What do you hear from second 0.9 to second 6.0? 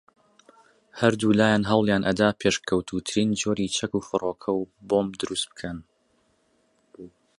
ھەردوولایان ھەوڵیان ئەدا پێشکەوتووترین جۆری چەک و فڕۆکەو بۆمب دروست بکەن